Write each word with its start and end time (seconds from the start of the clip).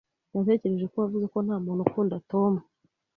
Natekereje 0.33 0.85
ko 0.91 0.95
wavuze 1.03 1.25
ko 1.33 1.37
ntamuntu 1.45 1.81
ukunda 1.87 2.15
Tom. 2.31 2.53